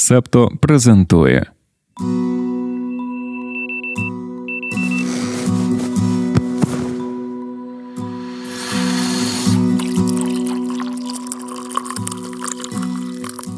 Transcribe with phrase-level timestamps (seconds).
[0.00, 1.46] Септо презентує.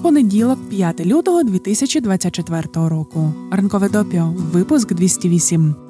[0.02, 3.32] Понеділок, 5 лютого 2024 року.
[3.50, 4.34] Ранкове допіо.
[4.52, 5.89] Випуск 208.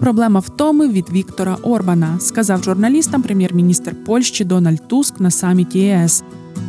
[0.00, 6.24] Проблема втоми від Віктора Орбана, сказав журналістам прем'єр-міністр Польщі Дональд Туск на саміті ЄС.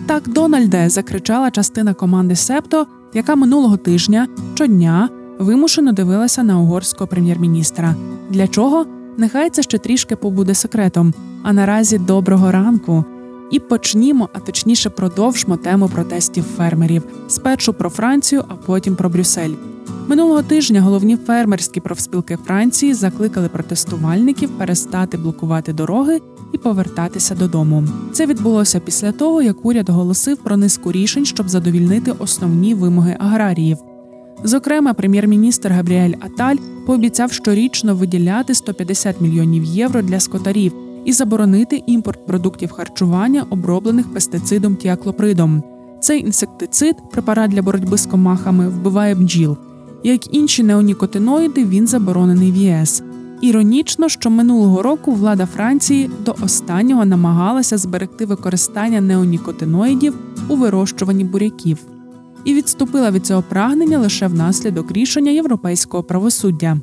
[0.05, 7.95] Так, Дональде закричала частина команди Септо, яка минулого тижня щодня вимушено дивилася на угорського прем'єр-міністра.
[8.29, 8.85] Для чого?
[9.17, 11.13] Нехай це ще трішки побуде секретом.
[11.43, 13.05] А наразі доброго ранку.
[13.51, 19.53] І почнімо, а точніше продовжмо тему протестів фермерів спершу про Францію, а потім про Брюссель.
[20.09, 26.19] Минулого тижня головні фермерські профспілки Франції закликали протестувальників перестати блокувати дороги
[26.53, 27.83] і повертатися додому.
[28.11, 33.77] Це відбулося після того, як уряд оголосив про низку рішень, щоб задовільнити основні вимоги аграріїв.
[34.43, 40.73] Зокрема, прем'єр-міністр Габріель Аталь пообіцяв щорічно виділяти 150 мільйонів євро для скотарів
[41.05, 45.63] і заборонити імпорт продуктів харчування, оброблених пестицидом тіаклопридом.
[46.01, 49.57] Цей інсектицид, препарат для боротьби з комахами, вбиває бджіл.
[50.03, 53.03] Як інші неонікотиноїди, він заборонений в ЄС.
[53.41, 60.13] Іронічно, що минулого року влада Франції до останнього намагалася зберегти використання неонікотиноїдів
[60.47, 61.77] у вирощуванні буряків
[62.45, 66.77] і відступила від цього прагнення лише внаслідок рішення європейського правосуддя.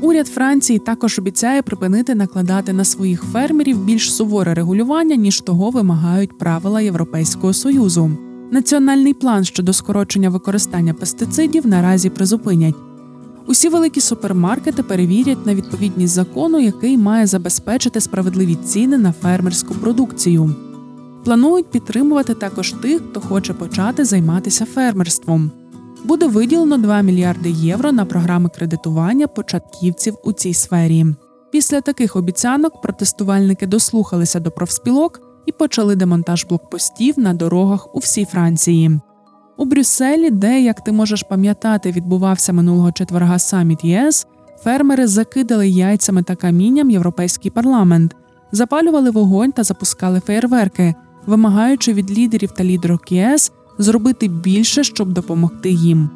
[0.00, 6.38] Уряд Франції також обіцяє припинити накладати на своїх фермерів більш суворе регулювання, ніж того вимагають
[6.38, 8.10] правила Європейського союзу.
[8.54, 12.74] Національний план щодо скорочення використання пестицидів наразі призупинять.
[13.46, 20.54] Усі великі супермаркети перевірять на відповідність закону, який має забезпечити справедливі ціни на фермерську продукцію.
[21.24, 25.50] Планують підтримувати також тих, хто хоче почати займатися фермерством.
[26.04, 31.06] Буде виділено 2 мільярди євро на програми кредитування початківців у цій сфері.
[31.52, 38.24] Після таких обіцянок протестувальники дослухалися до профспілок і почали демонтаж блокпостів на дорогах у всій
[38.24, 39.00] Франції.
[39.56, 44.26] У Брюсселі, де, як ти можеш пам'ятати, відбувався минулого четверга саміт ЄС,
[44.64, 48.16] фермери закидали яйцями та камінням європейський парламент,
[48.52, 50.94] запалювали вогонь та запускали феєрверки,
[51.26, 56.10] вимагаючи від лідерів та лідерок ЄС зробити більше, щоб допомогти їм.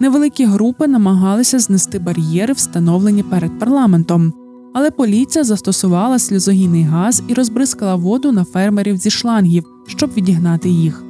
[0.00, 4.32] Невеликі групи намагалися знести бар'єри, встановлені перед парламентом,
[4.74, 11.04] але поліція застосувала сльозогінний газ і розбризкала воду на фермерів зі шлангів, щоб відігнати їх.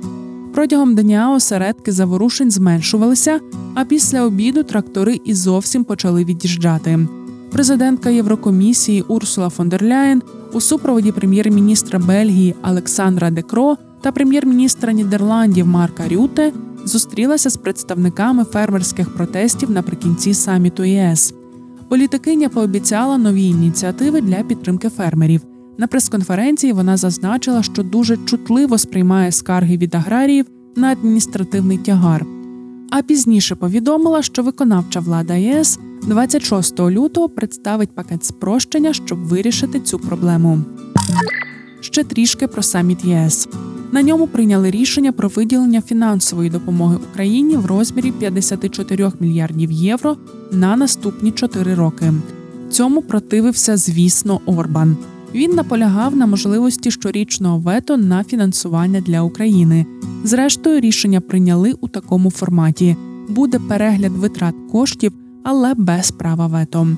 [0.55, 3.41] Протягом дня осередки заворушень зменшувалися,
[3.75, 7.09] а після обіду трактори і зовсім почали від'їжджати.
[7.53, 10.23] Президентка Єврокомісії Урсула фон дер Ляєн
[10.53, 16.53] у супроводі прем'єр-міністра Бельгії Олександра Декро та прем'єр-міністра Нідерландів Марка Рюте
[16.85, 21.35] зустрілася з представниками фермерських протестів наприкінці саміту ЄС.
[21.95, 25.41] Політикиня пообіцяла нові ініціативи для підтримки фермерів.
[25.79, 30.47] На прес-конференції вона зазначила, що дуже чутливо сприймає скарги від аграріїв
[30.77, 32.27] на адміністративний тягар.
[32.91, 39.99] А пізніше повідомила, що виконавча влада ЄС 26 лютого представить пакет спрощення, щоб вирішити цю
[39.99, 40.59] проблему.
[41.81, 43.49] Ще трішки про саміт ЄС.
[43.95, 50.17] На ньому прийняли рішення про виділення фінансової допомоги Україні в розмірі 54 мільярдів євро
[50.53, 52.13] на наступні 4 роки.
[52.71, 54.97] Цьому противився, звісно, Орбан.
[55.35, 59.87] Він наполягав на можливості щорічного вето на фінансування для України.
[60.25, 62.97] Зрештою, рішення прийняли у такому форматі:
[63.29, 65.13] буде перегляд витрат коштів,
[65.45, 66.89] але без права вето.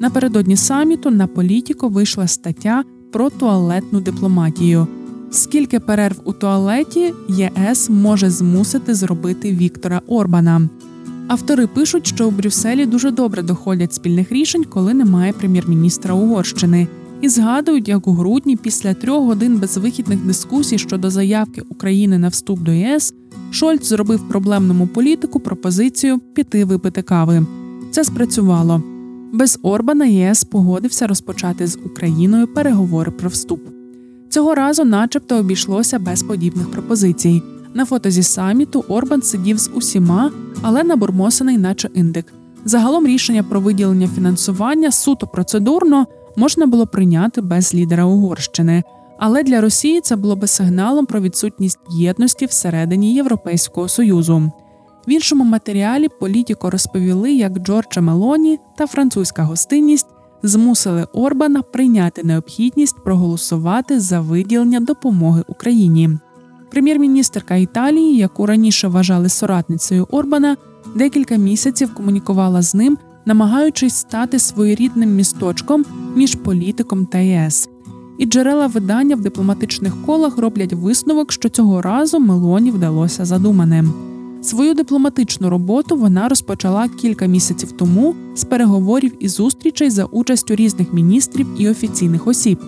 [0.00, 4.88] Напередодні саміту на політіко вийшла стаття про туалетну дипломатію.
[5.30, 10.68] Скільки перерв у туалеті ЄС може змусити зробити Віктора Орбана?
[11.28, 16.88] Автори пишуть, що у Брюсселі дуже добре доходять спільних рішень, коли немає прем'єр-міністра Угорщини,
[17.20, 22.60] і згадують, як у грудні, після трьох годин безвихідних дискусій щодо заявки України на вступ
[22.60, 23.14] до ЄС,
[23.50, 27.46] Шольц зробив проблемному політику пропозицію піти випити кави.
[27.90, 28.82] Це спрацювало.
[29.32, 33.77] Без Орбана ЄС погодився розпочати з Україною переговори про вступ.
[34.38, 37.42] Цього разу, начебто, обійшлося без подібних пропозицій.
[37.74, 40.30] На фото зі саміту Орбан сидів з усіма,
[40.62, 42.32] але набурмосений, наче індик.
[42.64, 46.06] Загалом рішення про виділення фінансування суто процедурно
[46.36, 48.82] можна було прийняти без лідера Угорщини.
[49.18, 54.52] Але для Росії це було би сигналом про відсутність єдності всередині Європейського союзу.
[55.08, 60.06] В іншому матеріалі політико розповіли, як Джорджа Мелоні та французька гостинність
[60.42, 66.10] змусили Орбана прийняти необхідність проголосувати за виділення допомоги Україні.
[66.70, 70.56] Прем'єр-міністрка Італії, яку раніше вважали соратницею Орбана,
[70.94, 75.84] декілька місяців комунікувала з ним, намагаючись стати своєрідним місточком
[76.16, 77.68] між політиком та ЄС.
[78.18, 83.94] І джерела видання в дипломатичних колах роблять висновок, що цього разу Мелоні вдалося задуманим.
[84.42, 90.92] Свою дипломатичну роботу вона розпочала кілька місяців тому з переговорів і зустрічей за участю різних
[90.92, 92.58] міністрів і офіційних осіб.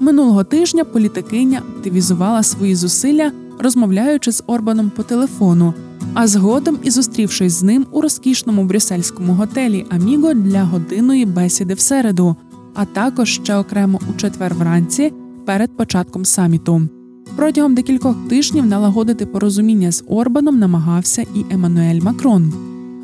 [0.00, 5.74] Минулого тижня політикиня активізувала свої зусилля, розмовляючи з Орбаном по телефону,
[6.14, 11.80] а згодом і зустрівшись з ним у розкішному брюссельському готелі Аміго для годинної бесіди в
[11.80, 12.36] середу,
[12.74, 15.12] а також ще окремо у четвер вранці
[15.46, 16.88] перед початком саміту.
[17.36, 22.52] Протягом декількох тижнів налагодити порозуміння з Орбаном намагався і Еммануель Макрон.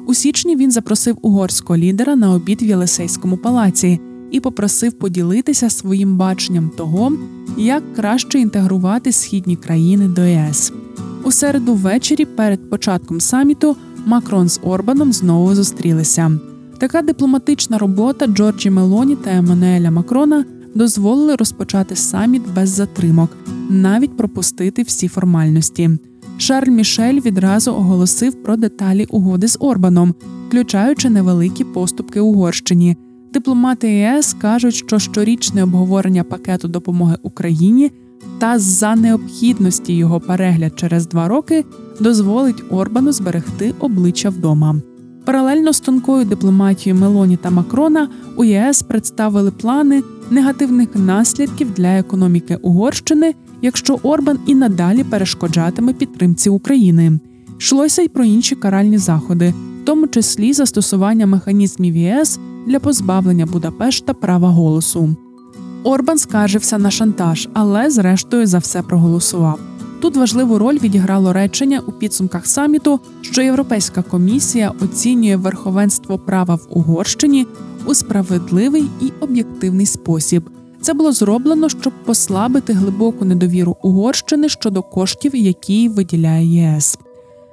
[0.06, 4.00] У січні він запросив угорського лідера на обід в Єлисейському палаці
[4.30, 7.12] і попросив поділитися своїм баченням того,
[7.56, 10.72] як краще інтегрувати східні країни до ЄС.
[11.24, 13.76] У середу ввечері перед початком саміту
[14.06, 16.38] Макрон з Орбаном знову зустрілися.
[16.78, 20.44] Така дипломатична робота Джорджі Мелоні та Еммануеля Макрона
[20.74, 23.36] дозволили розпочати саміт без затримок,
[23.70, 25.90] навіть пропустити всі формальності.
[26.38, 30.14] Шарль Мішель відразу оголосив про деталі угоди з Орбаном,
[30.48, 32.96] включаючи невеликі поступки Угорщині.
[33.32, 37.92] Дипломати ЄС кажуть, що щорічне обговорення пакету допомоги Україні
[38.38, 41.64] та за необхідності його перегляд через два роки
[42.00, 44.80] дозволить Орбану зберегти обличчя вдома.
[45.24, 52.56] Паралельно з тонкою дипломатією Мелоні та Макрона у ЄС представили плани негативних наслідків для економіки
[52.62, 57.18] Угорщини, якщо Орбан і надалі перешкоджатиме підтримці України.
[57.58, 64.14] Йшлося й про інші каральні заходи, в тому числі застосування механізмів ЄС для позбавлення Будапешта
[64.14, 65.16] права голосу.
[65.84, 69.69] Орбан скаржився на шантаж, але зрештою за все проголосував.
[70.00, 76.66] Тут важливу роль відіграло речення у підсумках саміту, що Європейська комісія оцінює верховенство права в
[76.70, 77.46] Угорщині
[77.86, 80.50] у справедливий і об'єктивний спосіб.
[80.80, 86.98] Це було зроблено, щоб послабити глибоку недовіру Угорщини щодо коштів, які виділяє ЄС.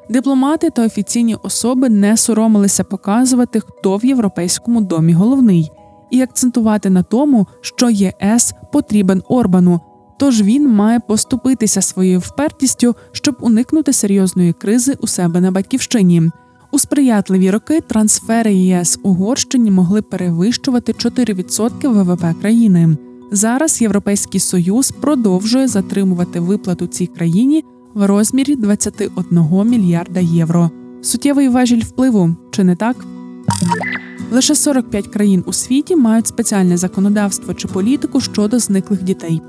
[0.10, 5.72] Дипломати та офіційні особи не соромилися показувати, хто в європейському домі головний,
[6.12, 9.82] і акцентувати на тому, що ЄС потрібен Орбану,
[10.19, 16.31] тож він має поступитися своєю впертістю, щоб уникнути серйозної кризи у себе на батьківщині.
[16.72, 22.98] У сприятливі роки трансфери ЄС Угорщині могли перевищувати 4% ВВП країни.
[23.31, 29.24] Зараз Європейський Союз продовжує затримувати виплату цій країні в розмірі 21
[29.66, 30.72] мільярда євро.
[31.02, 33.06] Суттєвий важіль впливу, чи не так?
[34.31, 39.42] Лише 45 країн у світі мають спеціальне законодавство чи політику щодо зниклих дітей.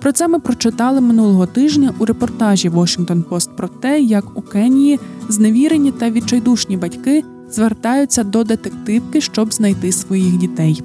[0.00, 5.00] Про це ми прочитали минулого тижня у репортажі Washington Post про те, як у Кенії
[5.28, 10.82] зневірені та відчайдушні батьки звертаються до детективки, щоб знайти своїх дітей.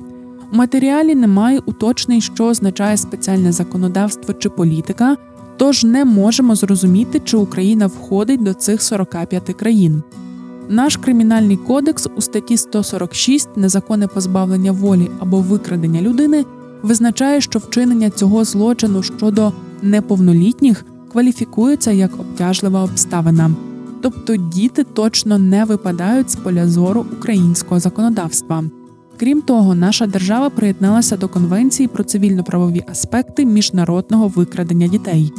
[0.53, 5.17] У матеріалі немає уточнень, що означає спеціальне законодавство чи політика,
[5.57, 10.03] тож не можемо зрозуміти, чи Україна входить до цих 45 країн.
[10.69, 16.45] Наш кримінальний кодекс у статті 146 незаконне позбавлення волі або викрадення людини
[16.85, 23.51] визначає, що вчинення цього злочину щодо неповнолітніх кваліфікується як обтяжлива обставина,
[24.01, 28.63] тобто діти точно не випадають з поля зору українського законодавства.
[29.17, 35.33] Крім того, наша держава приєдналася до Конвенції про цивільно-правові аспекти міжнародного викрадення дітей.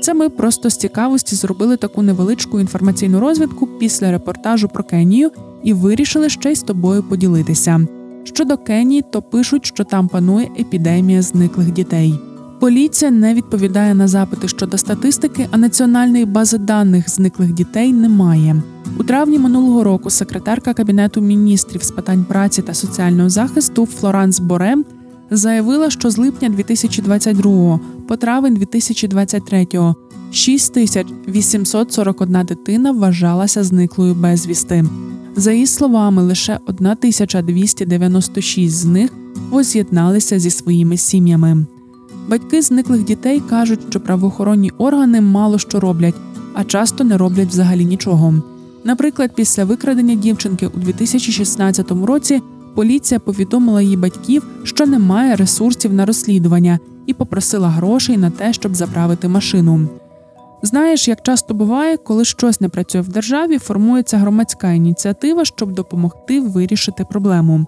[0.00, 5.30] Це ми просто з цікавості зробили таку невеличку інформаційну розвідку після репортажу про Кенію
[5.62, 7.86] і вирішили ще й з тобою поділитися.
[8.24, 12.20] Щодо Кенії, то пишуть, що там панує епідемія зниклих дітей.
[12.60, 18.62] Поліція не відповідає на запити щодо статистики, а національної бази даних зниклих дітей немає.
[18.98, 24.76] У травні минулого року секретарка кабінету міністрів з питань праці та соціального захисту Флоранс Боре
[25.30, 29.66] заявила, що з липня 2022 по травень 2023
[30.30, 34.84] 6841 дитина вважалася зниклою безвісти.
[35.36, 39.10] За її словами, лише 1296 з них
[39.50, 41.66] воз'єдналися зі своїми сім'ями.
[42.28, 46.14] Батьки зниклих дітей кажуть, що правоохоронні органи мало що роблять,
[46.54, 48.34] а часто не роблять взагалі нічого.
[48.84, 52.42] Наприклад, після викрадення дівчинки у 2016 році
[52.74, 58.74] поліція повідомила її батьків, що немає ресурсів на розслідування, і попросила грошей на те, щоб
[58.74, 59.88] заправити машину.
[60.64, 66.40] Знаєш, як часто буває, коли щось не працює в державі, формується громадська ініціатива, щоб допомогти
[66.40, 67.66] вирішити проблему.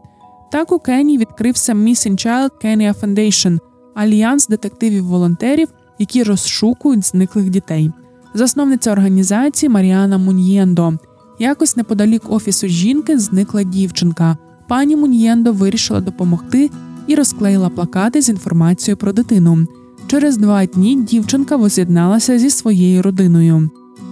[0.52, 3.58] Так у Кенії відкрився Missing Child Kenya Foundation–
[3.94, 7.90] альянс детективів-волонтерів, які розшукують зниклих дітей.
[8.34, 10.92] Засновниця організації Маріана Муньєндо.
[11.38, 14.36] Якось неподалік офісу жінки зникла дівчинка.
[14.68, 16.70] Пані Муньєндо вирішила допомогти
[17.06, 19.66] і розклеїла плакати з інформацією про дитину.
[20.06, 23.70] Через два дні дівчинка воз'єдналася зі своєю родиною.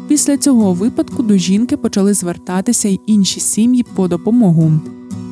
[0.09, 4.73] Після цього випадку до жінки почали звертатися й інші сім'ї по допомогу.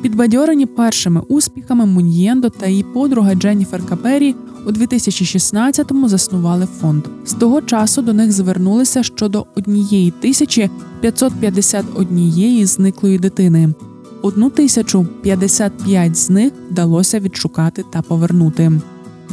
[0.01, 4.35] Підбадьорені першими успіхами Муньєндо та її подруга Дженніфер Капері
[4.67, 7.03] у 2016-му заснували фонд.
[7.25, 10.69] З того часу до них звернулися щодо однієї тисячі
[11.01, 13.73] 551 зниклої дитини.
[14.21, 18.71] Одну тисячу 55 з них вдалося відшукати та повернути.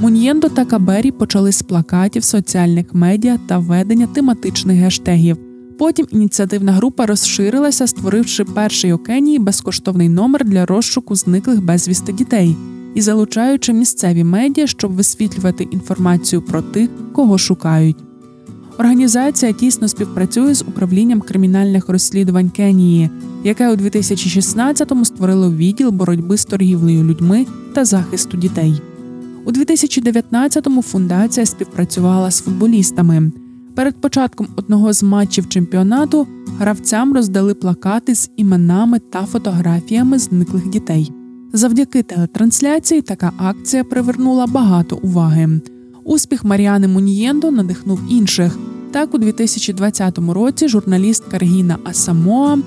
[0.00, 5.36] Муньєндо та Кабері почали з плакатів соціальних медіа та ведення тематичних гештегів.
[5.78, 12.56] Потім ініціативна група розширилася, створивши перший у Кенії безкоштовний номер для розшуку зниклих безвісти дітей
[12.94, 17.96] і залучаючи місцеві медіа, щоб висвітлювати інформацію про тих, кого шукають.
[18.78, 23.10] Організація тісно співпрацює з управлінням кримінальних розслідувань Кенії,
[23.44, 28.82] яке у 2016-му створило відділ боротьби з торгівлею людьми та захисту дітей.
[29.44, 33.32] У 2019-му фундація співпрацювала з футболістами.
[33.74, 36.26] Перед початком одного з матчів чемпіонату
[36.58, 41.12] гравцям роздали плакати з іменами та фотографіями зниклих дітей.
[41.52, 45.60] Завдяки телетрансляції така акція привернула багато уваги.
[46.04, 48.58] Успіх Маріани Мунієндо надихнув інших.
[48.90, 52.58] Так, у 2020 році журналістка Регіна Асамоа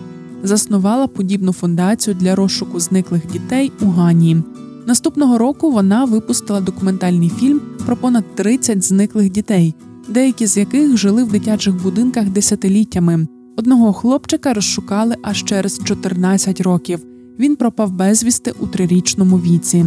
[0.44, 4.44] заснувала подібну фундацію для розшуку зниклих дітей у Гані.
[4.88, 9.76] Наступного року вона випустила документальний фільм про понад 30 зниклих дітей,
[10.08, 13.28] деякі з яких жили в дитячих будинках десятиліттями.
[13.58, 17.00] Одного хлопчика розшукали аж через 14 років.
[17.40, 19.86] Він пропав безвісти у трирічному віці.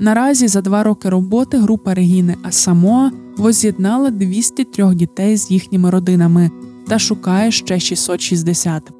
[0.00, 6.50] Наразі за два роки роботи група Регіни Асамоа воз'єднала 203 дітей з їхніми родинами
[6.88, 8.97] та шукає ще 660.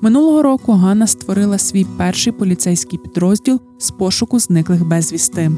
[0.00, 5.50] Минулого року Ганна створила свій перший поліцейський підрозділ з пошуку зниклих безвісти.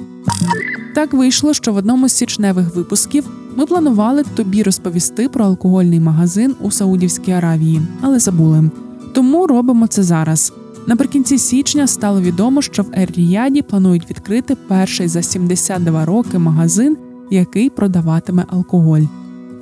[0.95, 3.25] Так вийшло, що в одному з січневих випусків
[3.57, 8.71] ми планували тобі розповісти про алкогольний магазин у Саудівській Аравії, але забули.
[9.13, 10.53] Тому робимо це зараз.
[10.87, 16.97] Наприкінці січня стало відомо, що в Ер-Ріяді планують відкрити перший за 72 роки магазин,
[17.31, 19.03] який продаватиме алкоголь.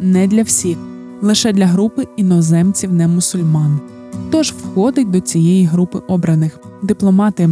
[0.01, 0.79] Не для всіх,
[1.23, 3.81] лише для групи іноземців не мусульман.
[4.31, 7.51] Тож входить до цієї групи обраних дипломати.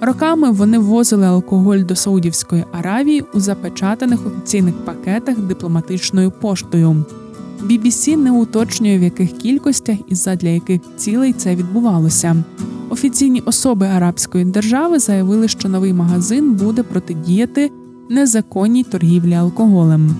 [0.00, 7.04] Роками вони ввозили алкоголь до Саудівської Аравії у запечатаних офіційних пакетах дипломатичною поштою.
[7.62, 12.44] BBC не уточнює в яких кількостях і задля яких цілей це відбувалося.
[12.90, 17.70] Офіційні особи арабської держави заявили, що новий магазин буде протидіяти
[18.10, 20.16] незаконній торгівлі алкоголем.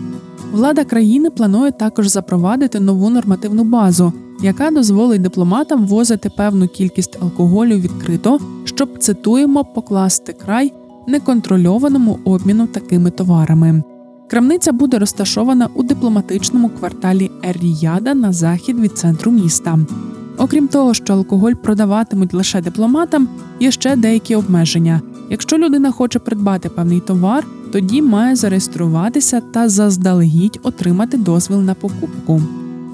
[0.53, 7.75] Влада країни планує також запровадити нову нормативну базу, яка дозволить дипломатам возити певну кількість алкоголю
[7.77, 10.73] відкрито, щоб цитуємо покласти край
[11.07, 13.83] неконтрольованому обміну такими товарами.
[14.31, 19.79] Крамниця буде розташована у дипломатичному кварталі Ер-Ріяда на захід від центру міста.
[20.39, 23.29] Окрім того, що алкоголь продаватимуть лише дипломатам,
[23.61, 25.01] є ще деякі обмеження.
[25.31, 32.43] Якщо людина хоче придбати певний товар, тоді має зареєструватися та заздалегідь отримати дозвіл на покупку.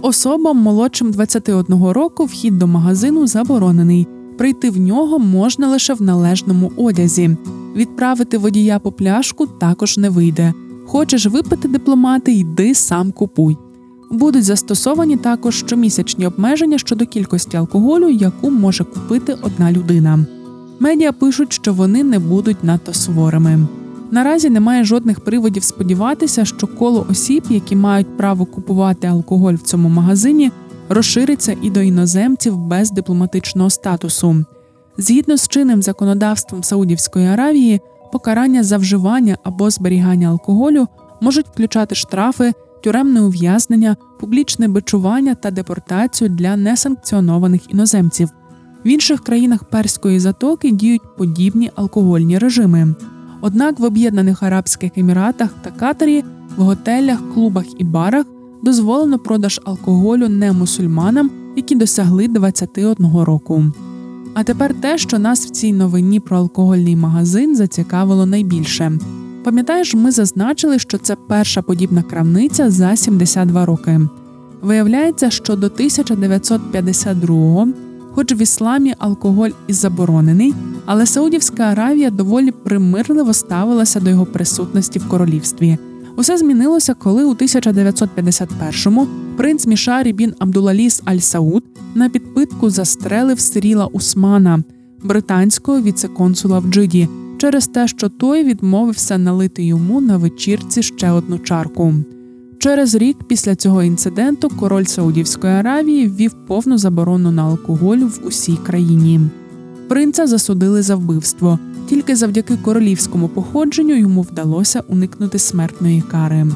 [0.03, 4.07] Особам молодшим 21 року вхід до магазину заборонений.
[4.39, 7.37] Прийти в нього можна лише в належному одязі.
[7.77, 10.55] Відправити водія по пляшку також не вийде.
[10.87, 13.57] Хочеш випити дипломати, йди сам купуй.
[14.11, 20.27] Будуть застосовані також щомісячні обмеження щодо кількості алкоголю, яку може купити одна людина.
[20.81, 23.67] Медіа пишуть, що вони не будуть надто суворими.
[24.11, 29.89] Наразі немає жодних приводів сподіватися, що коло осіб, які мають право купувати алкоголь в цьому
[29.89, 30.53] магазині,
[30.89, 34.45] розшириться і до іноземців без дипломатичного статусу.
[34.99, 37.81] Згідно з чинним законодавством Саудівської Аравії,
[38.13, 40.87] покарання за вживання або зберігання алкоголю
[41.21, 42.53] можуть включати штрафи
[42.85, 48.29] тюремне ув'язнення, публічне бичування та депортацію для несанкціонованих іноземців.
[48.85, 52.95] В інших країнах перської затоки діють подібні алкогольні режими.
[53.47, 56.25] Однак в Об'єднаних Арабських Еміратах та Катарі
[56.57, 58.27] в готелях, клубах і барах
[58.63, 63.65] дозволено продаж алкоголю не мусульманам, які досягли 21 року.
[64.35, 68.93] А тепер те, що нас в цій новині про алкогольний магазин зацікавило найбільше.
[69.45, 74.01] Пам'ятаєш, ми зазначили, що це перша подібна крамниця за 72 роки.
[74.63, 77.69] Виявляється, що до 1952-го,
[78.17, 80.55] хоч в ісламі алкоголь і заборонений,
[80.87, 85.79] але Саудівська Аравія доволі примирливо ставилася до його присутності в королівстві.
[86.17, 89.07] Усе змінилося, коли у 1951-му
[89.37, 94.63] принц Мішарі бін Абдулазіз Аль Сауд на підпитку застрелив Сиріла Усмана,
[95.03, 97.09] британського віцеконсула в Джиді,
[97.39, 101.95] через те, що той відмовився налити йому на вечірці ще одну чарку.
[102.59, 108.57] Через рік після цього інциденту король Саудівської Аравії ввів повну заборону на алкоголь в усій
[108.57, 109.21] країні.
[109.89, 111.59] Принца засудили за вбивство.
[111.89, 116.47] Тільки завдяки королівському походженню йому вдалося уникнути смертної кари.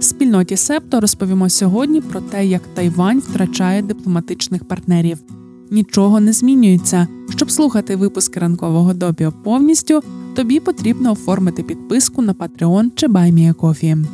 [0.00, 5.18] Спільноті Септо розповімо сьогодні про те, як Тайвань втрачає дипломатичних партнерів.
[5.70, 7.08] Нічого не змінюється.
[7.30, 10.02] Щоб слухати випуски ранкового допіо повністю,
[10.34, 14.04] тобі потрібно оформити підписку на Patreon чи BuyMeACoffee.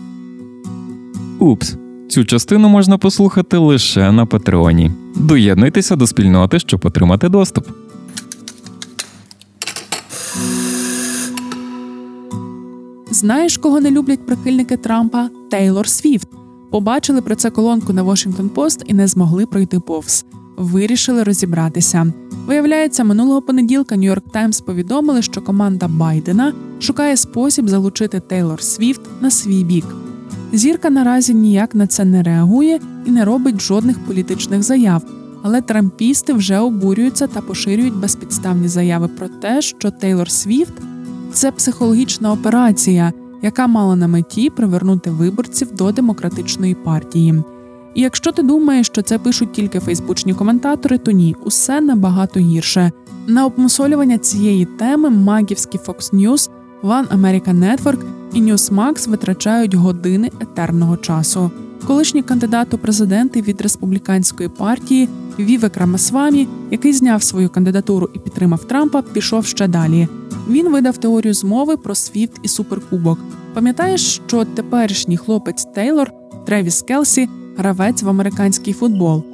[1.41, 1.77] Упс.
[2.09, 4.91] Цю частину можна послухати лише на Патреоні.
[5.17, 7.67] Доєднуйтеся до спільноти, щоб отримати доступ.
[13.11, 15.31] Знаєш, кого не люблять прихильники Трампа?
[15.51, 16.29] Тейлор Свіфт.
[16.71, 20.25] Побачили про це колонку на Washington Post і не змогли пройти повз.
[20.57, 22.13] Вирішили розібратися.
[22.47, 29.31] Виявляється, минулого понеділка Нью-Йорк Таймс повідомили, що команда Байдена шукає спосіб залучити Тейлор Свіфт на
[29.31, 29.85] свій бік.
[30.53, 35.03] Зірка наразі ніяк на це не реагує і не робить жодних політичних заяв.
[35.43, 40.73] Але трампісти вже обурюються та поширюють безпідставні заяви про те, що Тейлор Свіфт
[41.33, 47.43] це психологічна операція, яка мала на меті привернути виборців до демократичної партії.
[47.95, 52.93] І якщо ти думаєш, що це пишуть тільки фейсбучні коментатори, то ні, усе набагато гірше.
[53.27, 56.51] На обмусолювання цієї теми магівські Fox News,
[56.83, 58.05] One American Network
[58.35, 61.51] і Newsmax витрачають години етерного часу.
[61.87, 65.09] Колишній кандидат у президенти від республіканської партії
[65.39, 70.09] Вівек Рамасвамі, який зняв свою кандидатуру і підтримав Трампа, пішов ще далі.
[70.49, 73.19] Він видав теорію змови про Свіфт і суперкубок.
[73.55, 76.13] Пам'ятаєш, що теперішній хлопець Тейлор
[76.47, 79.25] Тревіс Келсі гравець в американський футбол.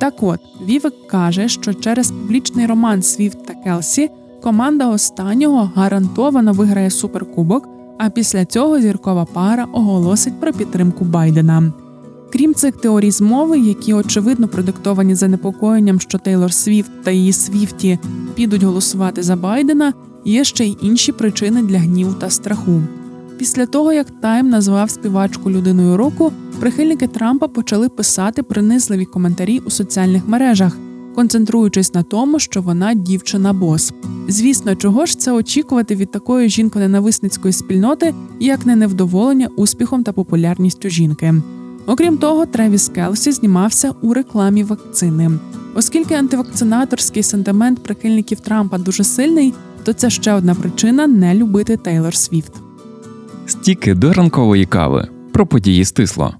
[0.00, 4.10] Так от Вівек каже, що через публічний роман Свіфт та Келсі
[4.42, 7.71] команда останнього гарантовано виграє суперкубок.
[8.04, 11.72] А після цього зіркова пара оголосить про підтримку Байдена.
[12.32, 17.98] Крім цих теорій змови, які очевидно продиктовані занепокоєнням, що Тейлор Свіфт та її Свіфті
[18.34, 19.92] підуть голосувати за Байдена,
[20.24, 22.82] є ще й інші причини для гніву та страху.
[23.38, 29.70] Після того, як Тайм назвав співачку людиною року, прихильники Трампа почали писати принизливі коментарі у
[29.70, 30.76] соціальних мережах,
[31.14, 33.92] концентруючись на тому, що вона дівчина-бос.
[34.28, 40.88] Звісно, чого ж це очікувати від такої жінко-ненависницької спільноти, як не невдоволення успіхом та популярністю
[40.88, 41.34] жінки.
[41.86, 45.30] Окрім того, Тревіс Келсі знімався у рекламі вакцини.
[45.74, 52.14] Оскільки антивакцинаторський сентимент прихильників Трампа дуже сильний, то це ще одна причина не любити Тейлор
[52.14, 52.52] Свіфт.
[53.46, 56.34] Стіки до ранкової кави про події стисло.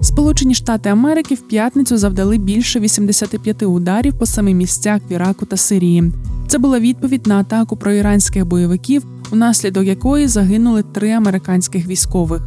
[0.00, 5.56] Сполучені Штати Америки в п'ятницю завдали більше 85 ударів по самих місцях в Іраку та
[5.56, 6.12] Сирії.
[6.48, 12.42] Це була відповідь на атаку про іранських бойовиків, унаслідок якої загинули три американських військових.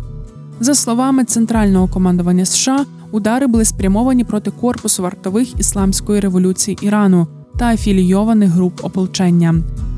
[0.60, 7.28] За словами центрального командування США, удари були спрямовані проти корпусу вартових ісламської революції Ірану
[7.60, 9.56] та афілійованих груп ополчення.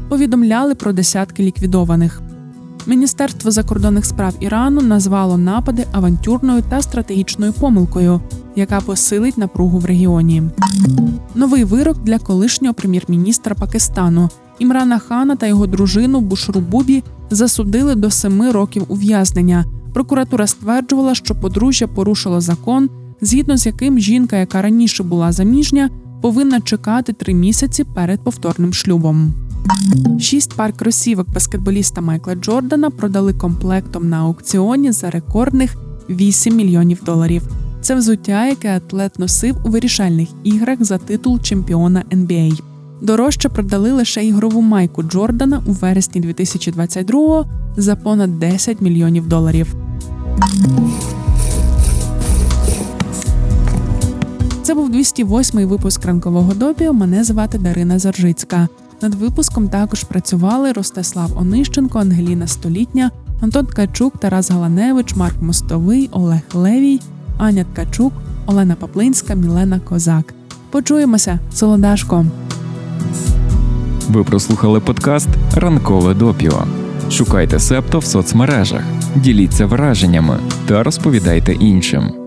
[0.09, 2.21] Повідомляли про десятки ліквідованих.
[2.87, 8.21] Міністерство закордонних справ Ірану назвало напади авантюрною та стратегічною помилкою,
[8.55, 10.43] яка посилить напругу в регіоні.
[11.35, 18.11] Новий вирок для колишнього прем'єр-міністра Пакистану Імрана Хана та його дружину Бушру Бубі засудили до
[18.11, 19.65] семи років ув'язнення.
[19.93, 22.89] Прокуратура стверджувала, що подружжя порушило закон,
[23.21, 25.89] згідно з яким жінка, яка раніше була заміжня,
[26.21, 29.33] повинна чекати три місяці перед повторним шлюбом.
[30.19, 35.76] Шість пар кросівок баскетболіста Майкла Джордана продали комплектом на аукціоні за рекордних
[36.10, 37.43] 8 мільйонів доларів.
[37.82, 42.62] Це взуття, яке атлет носив у вирішальних іграх за титул чемпіона NBA.
[43.02, 47.45] Дорожче продали лише ігрову майку Джордана у вересні 2022-го
[47.78, 49.76] за понад 10 мільйонів доларів.
[54.63, 56.93] Це був 208-й випуск ранкового допіо.
[56.93, 58.67] Мене звати Дарина Заржицька.
[59.03, 63.11] Над випуском також працювали Ростислав Онищенко, Ангеліна Столітня,
[63.41, 66.99] Антон Ткачук, Тарас Галаневич, Марк Мостовий, Олег Левій,
[67.37, 68.13] Аня Ткачук,
[68.45, 70.33] Олена Паплинська, Мілена Козак.
[70.69, 72.25] Почуємося, солодашко.
[74.09, 76.63] Ви прослухали подкаст Ранкове допіо.
[77.11, 78.83] Шукайте септо в соцмережах,
[79.15, 80.37] діліться враженнями
[80.67, 82.22] та розповідайте іншим.